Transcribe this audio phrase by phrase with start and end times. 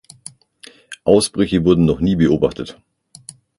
[1.03, 2.81] Ausbrüche wurden noch nie beobachtet.